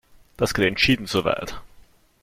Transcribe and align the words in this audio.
Das 0.35 0.55
geht 0.55 0.65
entschieden 0.65 1.05
zu 1.05 1.25
weit! 1.25 1.61